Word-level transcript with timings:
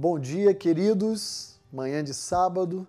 Bom 0.00 0.16
dia, 0.16 0.54
queridos. 0.54 1.58
Manhã 1.72 2.04
de 2.04 2.14
sábado. 2.14 2.86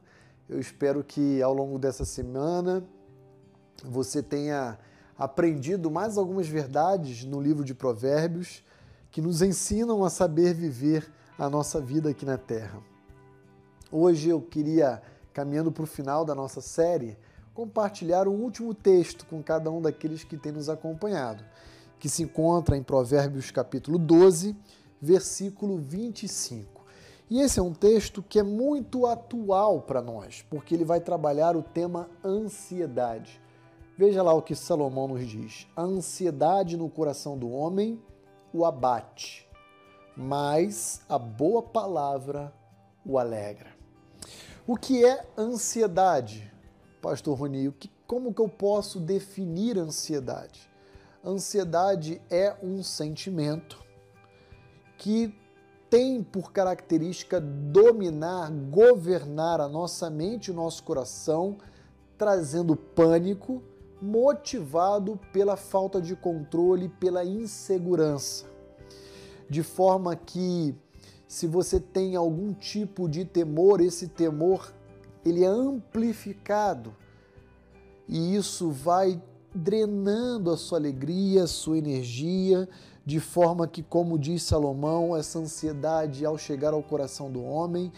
Eu 0.47 0.59
espero 0.59 1.03
que 1.03 1.41
ao 1.41 1.51
longo 1.51 1.79
dessa 1.79 2.05
semana 2.05 2.83
você 3.83 4.21
tenha 4.21 4.77
aprendido 5.17 5.89
mais 5.89 6.19
algumas 6.19 6.47
verdades 6.47 7.25
no 7.25 7.41
livro 7.41 7.63
de 7.63 7.73
Provérbios 7.73 8.63
que 9.09 9.23
nos 9.23 9.41
ensinam 9.41 10.03
a 10.05 10.09
saber 10.11 10.53
viver 10.53 11.11
a 11.35 11.49
nossa 11.49 11.81
vida 11.81 12.11
aqui 12.11 12.27
na 12.27 12.37
Terra. 12.37 12.79
Hoje 13.91 14.29
eu 14.29 14.39
queria, 14.39 15.01
caminhando 15.33 15.71
para 15.71 15.85
o 15.85 15.87
final 15.87 16.23
da 16.23 16.35
nossa 16.35 16.61
série, 16.61 17.17
compartilhar 17.55 18.27
um 18.27 18.35
último 18.35 18.71
texto 18.71 19.25
com 19.25 19.41
cada 19.41 19.71
um 19.71 19.81
daqueles 19.81 20.23
que 20.23 20.37
têm 20.37 20.51
nos 20.51 20.69
acompanhado, 20.69 21.43
que 21.97 22.07
se 22.07 22.21
encontra 22.21 22.77
em 22.77 22.83
Provérbios 22.83 23.49
capítulo 23.49 23.97
12, 23.97 24.55
versículo 25.01 25.79
25. 25.79 26.78
E 27.29 27.41
esse 27.41 27.59
é 27.59 27.63
um 27.63 27.73
texto 27.73 28.23
que 28.23 28.39
é 28.39 28.43
muito 28.43 29.05
atual 29.05 29.81
para 29.81 30.01
nós, 30.01 30.43
porque 30.49 30.73
ele 30.73 30.83
vai 30.83 30.99
trabalhar 30.99 31.55
o 31.55 31.61
tema 31.61 32.09
ansiedade. 32.25 33.39
Veja 33.95 34.23
lá 34.23 34.33
o 34.33 34.41
que 34.41 34.55
Salomão 34.55 35.09
nos 35.09 35.27
diz: 35.27 35.67
a 35.75 35.83
ansiedade 35.83 36.75
no 36.75 36.89
coração 36.89 37.37
do 37.37 37.51
homem 37.51 38.01
o 38.51 38.65
abate, 38.65 39.47
mas 40.17 41.01
a 41.07 41.19
boa 41.19 41.61
palavra 41.61 42.51
o 43.05 43.19
alegra. 43.19 43.77
O 44.65 44.75
que 44.75 45.05
é 45.05 45.25
ansiedade, 45.37 46.51
Pastor 47.01 47.37
Rony? 47.37 47.73
Como 48.07 48.33
que 48.33 48.41
eu 48.41 48.49
posso 48.49 48.99
definir 48.99 49.77
ansiedade? 49.77 50.69
Ansiedade 51.23 52.21
é 52.29 52.55
um 52.63 52.81
sentimento 52.81 53.83
que 54.97 55.33
tem 55.89 56.21
por 56.21 56.51
característica 56.51 57.41
dominar, 57.41 58.51
governar 58.51 59.59
a 59.59 59.67
nossa 59.67 60.09
mente 60.09 60.47
e 60.47 60.51
o 60.51 60.53
nosso 60.53 60.83
coração, 60.83 61.57
trazendo 62.17 62.75
pânico, 62.75 63.63
motivado 64.01 65.19
pela 65.33 65.57
falta 65.57 66.01
de 66.01 66.15
controle, 66.15 66.89
pela 66.89 67.25
insegurança. 67.25 68.45
De 69.49 69.63
forma 69.63 70.15
que 70.15 70.75
se 71.27 71.47
você 71.47 71.79
tem 71.79 72.15
algum 72.15 72.53
tipo 72.53 73.09
de 73.09 73.25
temor, 73.25 73.81
esse 73.81 74.07
temor 74.07 74.73
ele 75.25 75.43
é 75.43 75.47
amplificado 75.47 76.95
e 78.07 78.35
isso 78.35 78.71
vai 78.71 79.21
drenando 79.53 80.51
a 80.51 80.57
sua 80.57 80.77
alegria, 80.77 81.43
a 81.43 81.47
sua 81.47 81.77
energia, 81.77 82.69
de 83.09 83.19
forma 83.19 83.67
que, 83.67 83.81
como 83.81 84.19
diz 84.19 84.43
Salomão, 84.43 85.17
essa 85.17 85.39
ansiedade, 85.39 86.23
ao 86.23 86.37
chegar 86.37 86.75
ao 86.75 86.83
coração 86.83 87.31
do 87.31 87.43
homem, 87.43 87.91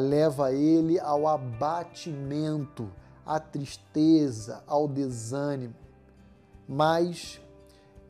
leva 0.00 0.50
ele 0.50 0.98
ao 0.98 1.28
abatimento, 1.28 2.90
à 3.26 3.38
tristeza, 3.38 4.64
ao 4.66 4.88
desânimo. 4.88 5.74
Mas 6.66 7.38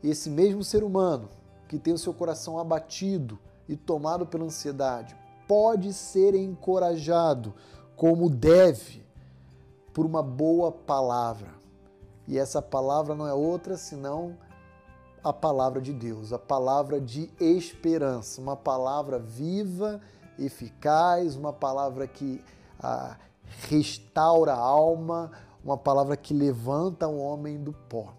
esse 0.01 0.29
mesmo 0.29 0.63
ser 0.63 0.85
humano 0.85 1.27
que 1.67 1.77
tem 1.77 1.93
o 1.93 1.97
seu 1.97 2.13
coração 2.13 2.57
abatido 2.57 3.37
e 3.67 3.75
tomado 3.75 4.25
pela 4.25 4.45
ansiedade 4.45 5.13
pode 5.45 5.91
ser 5.91 6.33
encorajado 6.33 7.53
como 7.93 8.29
deve 8.29 9.05
por 9.91 10.05
uma 10.05 10.23
boa 10.23 10.71
palavra. 10.71 11.49
E 12.25 12.37
essa 12.37 12.61
palavra 12.61 13.15
não 13.15 13.27
é 13.27 13.33
outra 13.33 13.75
senão 13.75 14.37
a 15.23 15.31
palavra 15.31 15.81
de 15.81 15.93
Deus, 15.93 16.33
a 16.33 16.39
palavra 16.39 16.99
de 16.99 17.29
esperança, 17.39 18.41
uma 18.41 18.55
palavra 18.55 19.19
viva, 19.19 20.01
eficaz, 20.37 21.35
uma 21.35 21.53
palavra 21.53 22.07
que 22.07 22.43
ah, 22.79 23.17
restaura 23.69 24.53
a 24.53 24.57
alma, 24.57 25.31
uma 25.63 25.77
palavra 25.77 26.17
que 26.17 26.33
levanta 26.33 27.07
o 27.07 27.19
homem 27.19 27.61
do 27.61 27.73
pó. 27.73 28.13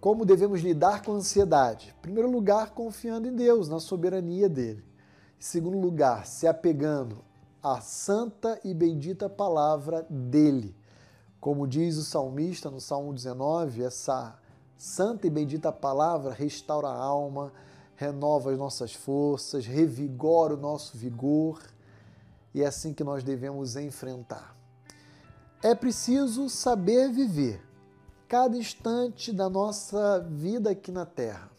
Como 0.00 0.24
devemos 0.24 0.60
lidar 0.60 1.02
com 1.02 1.12
a 1.12 1.16
ansiedade? 1.16 1.94
Em 1.98 2.02
primeiro 2.02 2.30
lugar, 2.30 2.70
confiando 2.70 3.28
em 3.28 3.34
Deus, 3.34 3.68
na 3.68 3.80
soberania 3.80 4.48
dele. 4.48 4.84
Em 5.38 5.42
segundo 5.42 5.78
lugar, 5.78 6.26
se 6.26 6.46
apegando 6.46 7.24
à 7.62 7.80
santa 7.80 8.58
e 8.64 8.72
bendita 8.72 9.28
palavra 9.28 10.06
dele. 10.08 10.74
Como 11.38 11.66
diz 11.66 11.96
o 11.96 12.04
salmista 12.04 12.70
no 12.70 12.80
Salmo 12.80 13.12
19, 13.12 13.82
essa 13.82 14.38
Santa 14.80 15.26
e 15.26 15.30
bendita 15.30 15.70
palavra 15.70 16.32
restaura 16.32 16.88
a 16.88 16.96
alma, 16.96 17.52
renova 17.96 18.50
as 18.50 18.56
nossas 18.56 18.94
forças, 18.94 19.66
revigora 19.66 20.54
o 20.54 20.56
nosso 20.56 20.96
vigor 20.96 21.62
e 22.54 22.62
é 22.62 22.66
assim 22.66 22.94
que 22.94 23.04
nós 23.04 23.22
devemos 23.22 23.76
enfrentar. 23.76 24.56
É 25.62 25.74
preciso 25.74 26.48
saber 26.48 27.10
viver 27.10 27.62
cada 28.26 28.56
instante 28.56 29.34
da 29.34 29.50
nossa 29.50 30.18
vida 30.20 30.70
aqui 30.70 30.90
na 30.90 31.04
Terra. 31.04 31.50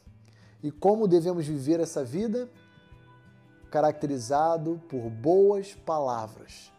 E 0.63 0.71
como 0.71 1.07
devemos 1.07 1.45
viver 1.45 1.79
essa 1.79 2.03
vida? 2.03 2.49
Caracterizado 3.69 4.81
por 4.89 5.11
boas 5.11 5.75
palavras, 5.75 6.73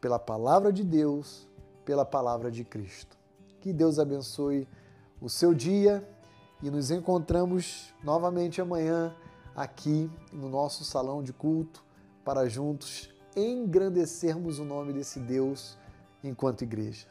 pela 0.00 0.18
palavra 0.18 0.72
de 0.72 0.82
Deus, 0.82 1.46
pela 1.84 2.04
palavra 2.04 2.50
de 2.50 2.64
Cristo. 2.64 3.16
Que 3.60 3.72
Deus 3.72 4.00
abençoe 4.00 4.66
o 5.26 5.28
seu 5.28 5.52
dia 5.52 6.08
e 6.62 6.70
nos 6.70 6.92
encontramos 6.92 7.92
novamente 8.04 8.60
amanhã 8.60 9.12
aqui 9.56 10.08
no 10.32 10.48
nosso 10.48 10.84
salão 10.84 11.20
de 11.20 11.32
culto 11.32 11.84
para 12.24 12.48
juntos 12.48 13.10
engrandecermos 13.34 14.60
o 14.60 14.64
nome 14.64 14.92
desse 14.92 15.18
Deus 15.18 15.76
enquanto 16.22 16.62
igreja. 16.62 17.08